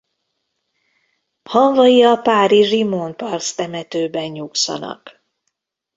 [1.43, 5.23] Hamvai a párizsi Montparnasse temetőben nyugszanak.